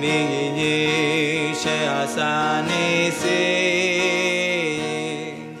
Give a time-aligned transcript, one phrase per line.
[0.00, 3.26] מי שעשה ניסים.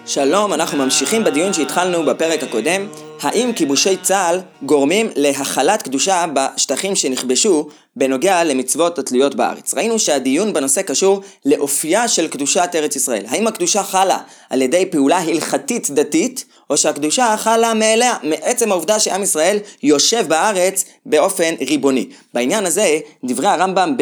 [0.06, 2.86] שלום, אנחנו ממשיכים בדיון שהתחלנו בפרק הקודם.
[3.20, 9.74] האם כיבושי צה"ל גורמים להחלת קדושה בשטחים שנכבשו בנוגע למצוות התלויות בארץ?
[9.74, 13.24] ראינו שהדיון בנושא קשור לאופייה של קדושת ארץ ישראל.
[13.28, 14.18] האם הקדושה חלה
[14.50, 20.84] על ידי פעולה הלכתית דתית, או שהקדושה חלה מאליה, מעצם העובדה שעם ישראל יושב בארץ
[21.06, 22.08] באופן ריבוני.
[22.34, 23.96] בעניין הזה, דברי הרמב"ם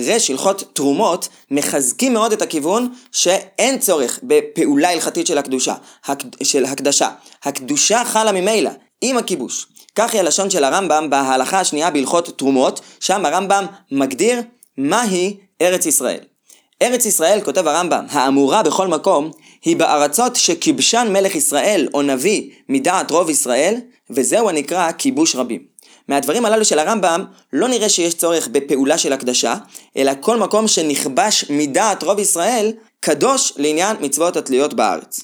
[0.00, 5.74] רש הלכות תרומות מחזקים מאוד את הכיוון שאין צורך בפעולה הלכתית של הקדושה,
[6.42, 7.08] של הקדשה.
[7.44, 9.66] הקדושה חלה ממילא, עם הכיבוש.
[9.94, 14.40] כך היא הלשון של הרמב"ם בהלכה השנייה בהלכות תרומות, שם הרמב"ם מגדיר
[14.78, 16.20] מהי ארץ ישראל.
[16.82, 19.30] ארץ ישראל, כותב הרמב"ם, האמורה בכל מקום,
[19.64, 23.76] היא בארצות שכיבשן מלך ישראל או נביא מדעת רוב ישראל,
[24.10, 25.71] וזהו הנקרא כיבוש רבים.
[26.12, 29.54] מהדברים הללו של הרמב"ם לא נראה שיש צורך בפעולה של הקדשה,
[29.96, 35.20] אלא כל מקום שנכבש מדעת רוב ישראל, קדוש לעניין מצוות התלויות בארץ.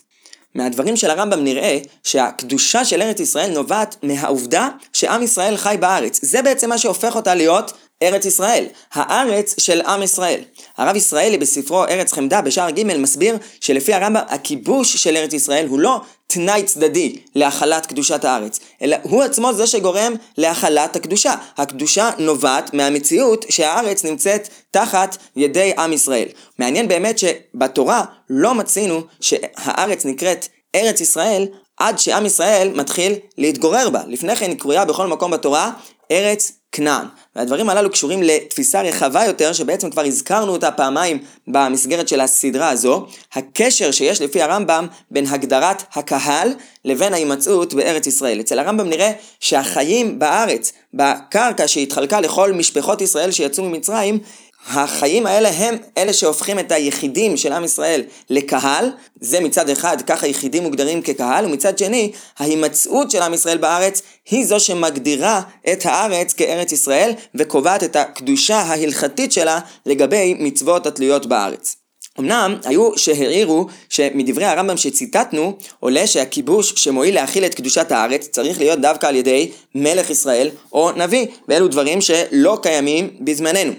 [0.54, 6.20] מהדברים של הרמב"ם נראה שהקדושה של ארץ ישראל נובעת מהעובדה שעם ישראל חי בארץ.
[6.22, 10.40] זה בעצם מה שהופך אותה להיות ארץ ישראל, הארץ של עם ישראל.
[10.76, 15.78] הרב ישראלי בספרו ארץ חמדה בשער ג' מסביר שלפי הרמב"ם הכיבוש של ארץ ישראל הוא
[15.78, 21.34] לא תנאי צדדי להכלת קדושת הארץ, אלא הוא עצמו זה שגורם להכלת הקדושה.
[21.56, 26.28] הקדושה נובעת מהמציאות שהארץ נמצאת תחת ידי עם ישראל.
[26.58, 31.46] מעניין באמת שבתורה לא מצינו שהארץ נקראת ארץ ישראל
[31.78, 34.02] עד שעם ישראל מתחיל להתגורר בה.
[34.06, 35.72] לפני כן היא קרויה בכל מקום בתורה
[36.10, 37.06] ארץ כנען.
[37.36, 43.06] והדברים הללו קשורים לתפיסה רחבה יותר, שבעצם כבר הזכרנו אותה פעמיים במסגרת של הסדרה הזו,
[43.32, 48.40] הקשר שיש לפי הרמב"ם בין הגדרת הקהל לבין ההימצאות בארץ ישראל.
[48.40, 54.18] אצל הרמב"ם נראה שהחיים בארץ, בקרקע שהתחלקה לכל משפחות ישראל שיצאו ממצרים,
[54.66, 60.26] החיים האלה הם אלה שהופכים את היחידים של עם ישראל לקהל, זה מצד אחד, ככה
[60.26, 65.42] יחידים מוגדרים כקהל, ומצד שני, ההימצאות של עם ישראל בארץ היא זו שמגדירה
[65.72, 71.76] את הארץ כארץ ישראל, וקובעת את הקדושה ההלכתית שלה לגבי מצוות התלויות בארץ.
[72.18, 78.80] אמנם היו שהעירו שמדברי הרמב"ם שציטטנו עולה שהכיבוש שמועיל להכיל את קדושת הארץ צריך להיות
[78.80, 83.72] דווקא על ידי מלך ישראל או נביא ואלו דברים שלא קיימים בזמננו.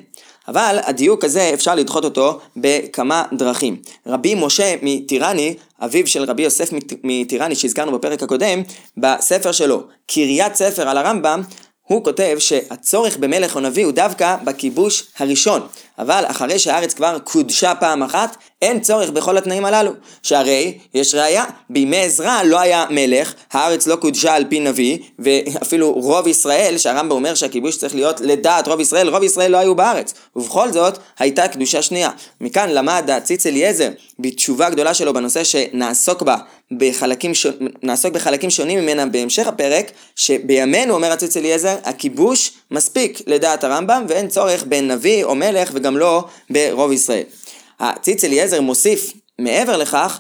[0.49, 3.77] אבל הדיוק הזה אפשר לדחות אותו בכמה דרכים.
[4.07, 6.69] רבי משה מטירני, אביו של רבי יוסף
[7.03, 8.61] מטירני שהזכרנו בפרק הקודם,
[8.97, 11.41] בספר שלו, קריית ספר על הרמב"ם,
[11.87, 15.61] הוא כותב שהצורך במלך או נביא הוא דווקא בכיבוש הראשון,
[15.99, 19.91] אבל אחרי שהארץ כבר קודשה פעם אחת, אין צורך בכל התנאים הללו.
[20.23, 25.93] שהרי יש ראיה, בימי עזרא לא היה מלך, הארץ לא קודשה על פי נביא, ואפילו
[25.93, 30.13] רוב ישראל, שהרמב"ם אומר שהכיבוש צריך להיות לדעת רוב ישראל, רוב ישראל לא היו בארץ.
[30.35, 32.09] ובכל זאת, הייתה קדושה שנייה.
[32.41, 33.89] מכאן למד הציץ אליעזר
[34.19, 36.35] בתשובה גדולה שלו בנושא שנעסוק בה
[36.71, 37.47] בחלקים, ש...
[37.83, 44.27] נעסוק בחלקים שונים ממנה בהמשך הפרק, שבימינו, אומר הציץ אליעזר, הכיבוש מספיק לדעת הרמב"ם, ואין
[44.27, 47.23] צורך בנביא או מלך וגם לא ברוב ישראל.
[47.79, 50.19] הציץ אליעזר מוסיף מעבר לכך,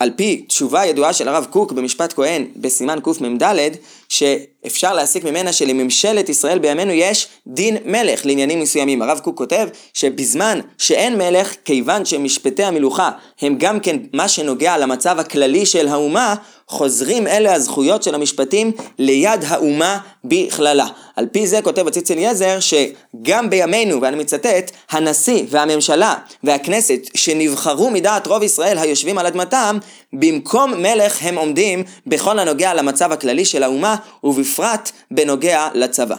[0.00, 3.70] על פי תשובה ידועה של הרב קוק במשפט כהן בסימן קמ"ד,
[4.08, 9.02] שאפשר להסיק ממנה שלממשלת ישראל בימינו יש דין מלך לעניינים מסוימים.
[9.02, 13.10] הרב קוק כותב שבזמן שאין מלך, כיוון שמשפטי המלוכה
[13.40, 16.34] הם גם כן מה שנוגע למצב הכללי של האומה,
[16.68, 20.86] חוזרים אלה הזכויות של המשפטים ליד האומה בכללה.
[21.16, 26.14] על פי זה כותב הציץ אליעזר שגם בימינו, ואני מצטט, הנשיא והממשלה
[26.44, 29.78] והכנסת שנבחרו מדעת רוב ישראל היושבים על אדמתם,
[30.12, 36.16] במקום מלך הם עומדים בכל הנוגע למצב הכללי של האומה ובפרט בנוגע לצבא.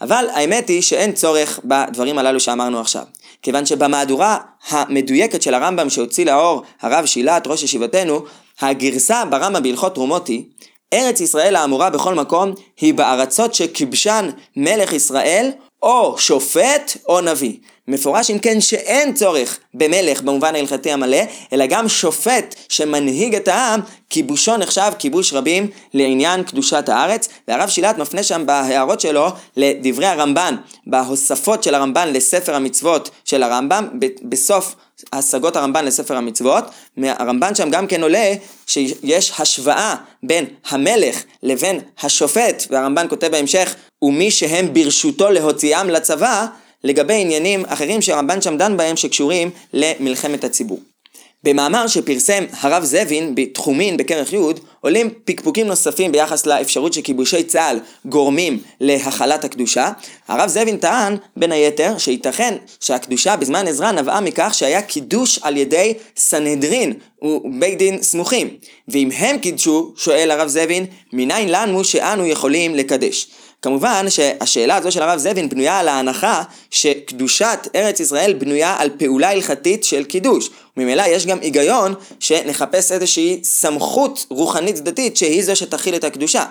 [0.00, 3.02] אבל האמת היא שאין צורך בדברים הללו שאמרנו עכשיו.
[3.42, 4.38] כיוון שבמהדורה
[4.68, 8.24] המדויקת של הרמב"ם שהוציא לאור הרב שילת, ראש ישיבתנו,
[8.60, 10.44] הגרסה ברמב"ם בהלכות תרומות היא
[10.92, 15.50] ארץ ישראל האמורה בכל מקום היא בארצות שכיבשן מלך ישראל
[15.82, 17.56] או שופט או נביא.
[17.88, 21.18] מפורש אם כן שאין צורך במלך במובן ההלכתי המלא,
[21.52, 23.80] אלא גם שופט שמנהיג את העם,
[24.10, 30.56] כיבושו נחשב כיבוש רבים לעניין קדושת הארץ, והרב שילת מפנה שם בהערות שלו לדברי הרמב"ן,
[30.86, 33.88] בהוספות של הרמב"ן לספר המצוות של הרמב"ם,
[34.22, 34.74] בסוף
[35.12, 36.64] השגות הרמב"ן לספר המצוות,
[36.96, 38.34] מהרמב"ן שם גם כן עולה
[38.66, 46.46] שיש השוואה בין המלך לבין השופט, והרמב"ן כותב בהמשך, ומי שהם ברשותו להוציאם לצבא,
[46.84, 50.80] לגבי עניינים אחרים שהרמב"ן שם דן בהם שקשורים למלחמת הציבור.
[51.44, 54.36] במאמר שפרסם הרב זבין בתחומין בכרך י'
[54.80, 59.90] עולים פקפוקים נוספים ביחס לאפשרות שכיבושי צה"ל גורמים להכלת הקדושה.
[60.28, 65.94] הרב זבין טען בין היתר שייתכן שהקדושה בזמן עזרא נבעה מכך שהיה קידוש על ידי
[66.16, 66.92] סנהדרין
[67.22, 68.48] ובית דין סמוכים.
[68.88, 73.28] ואם הם קידשו, שואל הרב זבין, מניין לנו שאנו יכולים לקדש?
[73.64, 79.30] כמובן שהשאלה הזו של הרב זבין בנויה על ההנחה שקדושת ארץ ישראל בנויה על פעולה
[79.30, 80.50] הלכתית של קידוש.
[80.76, 86.44] ממילא יש גם היגיון שנחפש איזושהי סמכות רוחנית דתית שהיא זו שתכיל את הקדושה.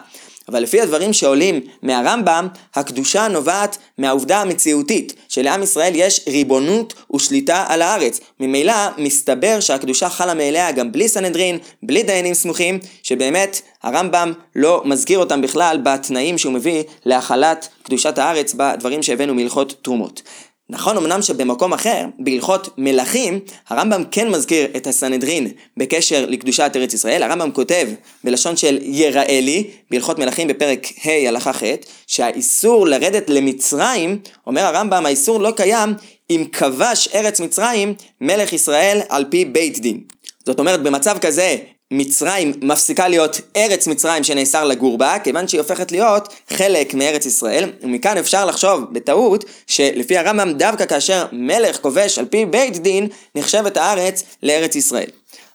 [0.49, 7.81] אבל לפי הדברים שעולים מהרמב"ם, הקדושה נובעת מהעובדה המציאותית שלעם ישראל יש ריבונות ושליטה על
[7.81, 8.19] הארץ.
[8.39, 15.19] ממילא מסתבר שהקדושה חלה מאליה גם בלי סנהדרין, בלי דיינים סמוכים, שבאמת הרמב"ם לא מזכיר
[15.19, 20.21] אותם בכלל בתנאים שהוא מביא להכלת קדושת הארץ בדברים שהבאנו מהלכות תרומות.
[20.69, 23.39] נכון אמנם שבמקום אחר, בהלכות מלכים,
[23.69, 27.23] הרמב"ם כן מזכיר את הסנהדרין בקשר לקדושת ארץ ישראל.
[27.23, 27.87] הרמב"ם כותב
[28.23, 31.63] בלשון של יראה לי, בהלכות מלכים בפרק ה' הלכה ח',
[32.07, 35.93] שהאיסור לרדת למצרים, אומר הרמב"ם, האיסור לא קיים
[36.29, 39.99] אם כבש ארץ מצרים מלך ישראל על פי בית דין.
[40.45, 41.57] זאת אומרת, במצב כזה
[41.91, 47.71] מצרים מפסיקה להיות ארץ מצרים שנאסר לגור בה, כיוון שהיא הופכת להיות חלק מארץ ישראל,
[47.81, 53.77] ומכאן אפשר לחשוב בטעות שלפי הרמב"ם דווקא כאשר מלך כובש על פי בית דין, נחשבת
[53.77, 55.09] הארץ לארץ ישראל.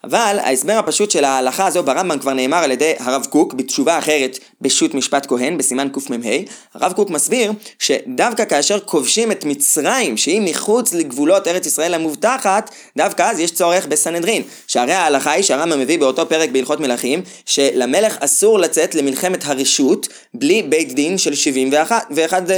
[0.04, 4.38] אבל ההסבר הפשוט של ההלכה הזו ברמב"ם כבר נאמר על ידי הרב קוק בתשובה אחרת
[4.60, 6.36] בשו"ת משפט כהן בסימן קמ"ה.
[6.74, 13.22] הרב קוק מסביר שדווקא כאשר כובשים את מצרים שהיא מחוץ לגבולות ארץ ישראל המובטחת, דווקא
[13.22, 14.42] אז יש צורך בסנהדרין.
[14.66, 20.62] שהרי ההלכה היא שהרמב"ם מביא באותו פרק בהלכות מלכים שלמלך אסור לצאת למלחמת הרשות בלי
[20.62, 22.06] בית דין של 71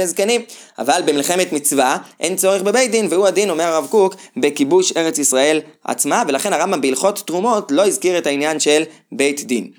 [0.05, 0.41] זקנים.
[0.79, 5.61] אבל במלחמת מצווה אין צורך בבית דין והוא הדין אומר הרב קוק בכיבוש ארץ ישראל
[5.83, 9.71] עצמה ולכן הרמב"ם בהלכות תרומות לא הזכיר את העניין של בית דין.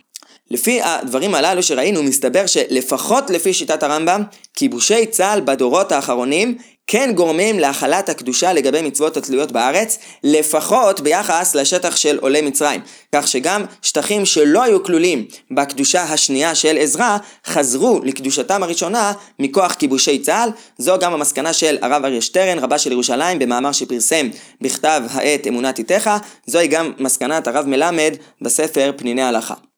[0.51, 4.23] לפי הדברים הללו שראינו, מסתבר שלפחות לפי שיטת הרמב"ם,
[4.55, 11.97] כיבושי צה"ל בדורות האחרונים כן גורמים להכלת הקדושה לגבי מצוות התלויות בארץ, לפחות ביחס לשטח
[11.97, 12.81] של עולי מצרים.
[13.15, 20.19] כך שגם שטחים שלא היו כלולים בקדושה השנייה של עזרא, חזרו לקדושתם הראשונה מכוח כיבושי
[20.19, 20.51] צה"ל.
[20.79, 24.29] זו גם המסקנה של הרב אריה שטרן, רבה של ירושלים, במאמר שפרסם
[24.61, 26.11] בכתב העת אמונת איתך.
[26.47, 29.72] זוהי גם מסקנת הרב מלמד בספר פניני הלכה.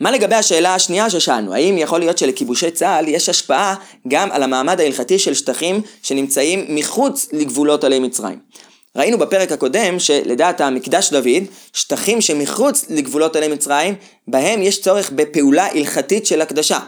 [0.00, 3.74] מה לגבי השאלה השנייה ששאלנו, האם יכול להיות שלכיבושי צה"ל יש השפעה
[4.08, 8.38] גם על המעמד ההלכתי של שטחים שנמצאים מחוץ לגבולות עלי מצרים?
[8.96, 11.42] ראינו בפרק הקודם שלדעת המקדש דוד,
[11.72, 13.94] שטחים שמחוץ לגבולות עלי מצרים,
[14.28, 16.78] בהם יש צורך בפעולה הלכתית של הקדשה.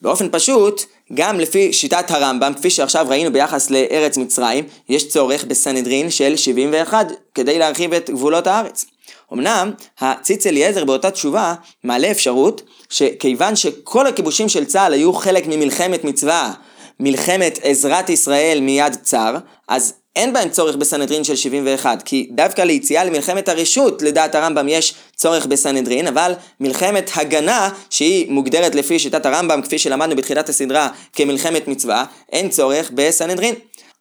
[0.00, 0.82] באופן פשוט,
[1.14, 7.06] גם לפי שיטת הרמב"ם, כפי שעכשיו ראינו ביחס לארץ מצרים, יש צורך בסנהדרין של 71
[7.34, 8.86] כדי להרחיב את גבולות הארץ.
[9.32, 9.70] אמנם
[10.00, 16.52] הציץ אליעזר באותה תשובה מעלה אפשרות שכיוון שכל הכיבושים של צה"ל היו חלק ממלחמת מצווה,
[17.00, 19.36] מלחמת עזרת ישראל מיד צר,
[19.68, 24.94] אז אין בהם צורך בסנהדרין של 71, כי דווקא ליציאה למלחמת הרשות, לדעת הרמב"ם, יש
[25.16, 31.68] צורך בסנהדרין, אבל מלחמת הגנה, שהיא מוגדרת לפי שיטת הרמב"ם, כפי שלמדנו בתחילת הסדרה, כמלחמת
[31.68, 33.54] מצווה, אין צורך בסנהדרין.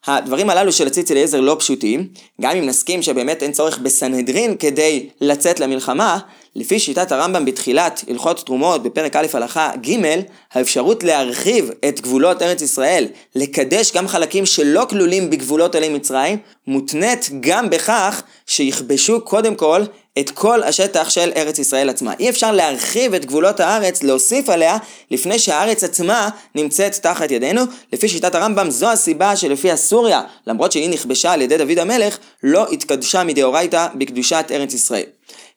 [0.08, 2.08] הדברים הללו של הציץ אליעזר לא פשוטים,
[2.42, 6.20] גם אם נסכים שבאמת אין צורך בסנהדרין כדי לצאת למלחמה,
[6.56, 10.22] לפי שיטת הרמב"ם בתחילת הלכות תרומות בפרק א' הלכה ג',
[10.54, 16.38] האפשרות להרחיב את גבולות ארץ ישראל, לקדש גם חלקים שלא כלולים בגבולות אלי מצרים,
[16.68, 19.82] מותנית גם בכך שיכבשו קודם כל
[20.20, 22.14] את כל השטח של ארץ ישראל עצמה.
[22.20, 24.78] אי אפשר להרחיב את גבולות הארץ, להוסיף עליה,
[25.12, 27.62] לפני שהארץ עצמה נמצאת תחת ידינו.
[27.94, 32.68] לפי שיטת הרמב"ם זו הסיבה שלפי הסוריה, למרות שהיא נכבשה על ידי דוד המלך, לא
[32.72, 35.06] התקדשה מדאורייתא בקדושת ארץ ישראל.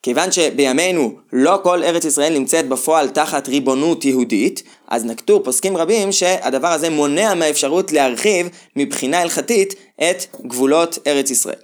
[0.04, 6.12] כיוון שבימינו לא כל ארץ ישראל נמצאת בפועל תחת ריבונות יהודית, אז נקטו פוסקים רבים
[6.12, 11.58] שהדבר הזה מונע מהאפשרות להרחיב מבחינה הלכתית את גבולות ארץ ישראל.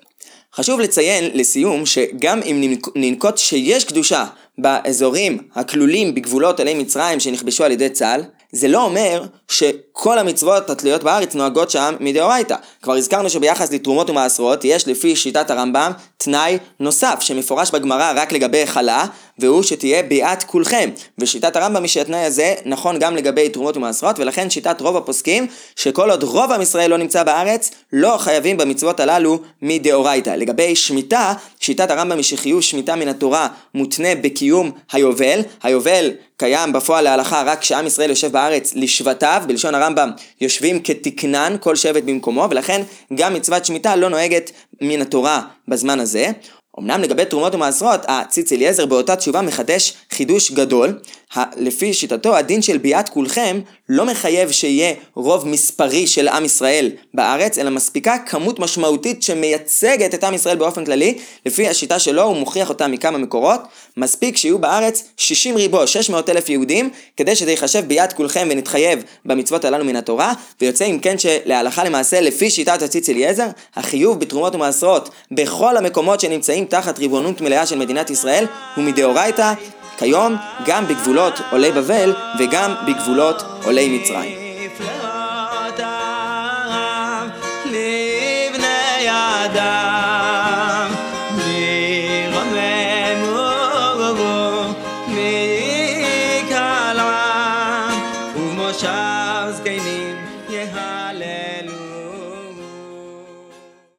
[0.55, 4.25] חשוב לציין לסיום שגם אם ננקוט שיש קדושה
[4.59, 11.05] באזורים הכלולים בגבולות עלי מצרים שנכבשו על ידי צה"ל, זה לא אומר שכל המצוות התלויות
[11.05, 12.57] בארץ נוהגות שם מדאורייתא.
[12.83, 18.67] כבר הזכרנו שביחס לתרומות ומעשרות יש לפי שיטת הרמב"ם תנאי נוסף שמפורש בגמרא רק לגבי
[18.67, 19.07] חלה,
[19.41, 20.91] והוא שתהיה ביאת כולכם.
[21.19, 26.11] ושיטת הרמב"ם היא שהתנאי הזה נכון גם לגבי תרומות ומעשרות, ולכן שיטת רוב הפוסקים שכל
[26.11, 30.31] עוד רוב עם ישראל לא נמצא בארץ, לא חייבים במצוות הללו מדאורייתא.
[30.31, 35.41] לגבי שמיטה, שיטת הרמב"ם היא שחיוב שמיטה מן התורה מותנה בקיום היובל.
[35.63, 41.77] היובל קיים בפועל להלכה רק כשעם ישראל יושב בארץ לשבטיו, בלשון הרמב"ם יושבים כתקנן כל
[41.77, 42.83] שבט במקומו, ולכן
[43.15, 46.27] גם מצוות שמיטה לא נוהגת מן התורה בזמן הזה.
[46.81, 50.99] אמנם לגבי תרומות ומעשרות, הציץ אליעזר באותה תשובה מחדש חידוש גדול.
[51.57, 53.61] לפי שיטתו, הדין של ביאת כולכם
[53.93, 60.25] לא מחייב שיהיה רוב מספרי של עם ישראל בארץ, אלא מספיקה כמות משמעותית שמייצגת את
[60.25, 61.19] עם ישראל באופן כללי.
[61.47, 63.61] לפי השיטה שלו, הוא מוכיח אותה מכמה מקורות.
[63.97, 69.65] מספיק שיהיו בארץ 60 ריבו, 600 אלף יהודים, כדי שזה ייחשב ביאת כולכם ונתחייב במצוות
[69.65, 75.11] הללו מן התורה, ויוצא אם כן שלהלכה למעשה, לפי שיטת הציץ אליעזר, החיוב בתרומות ומעשרות
[75.31, 79.53] בכל המקומות שנמצאים תחת ריבונות מלאה של מדינת ישראל הוא מדאורייתא
[80.01, 84.39] כיום גם בגבולות עולי בבל וגם בגבולות עולי מצרים.